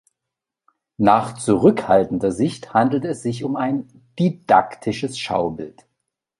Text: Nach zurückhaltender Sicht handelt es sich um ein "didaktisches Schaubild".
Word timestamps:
Nach 0.97 1.37
zurückhaltender 1.37 2.31
Sicht 2.31 2.73
handelt 2.73 3.05
es 3.05 3.21
sich 3.21 3.43
um 3.43 3.55
ein 3.55 3.87
"didaktisches 4.17 5.19
Schaubild". 5.19 5.85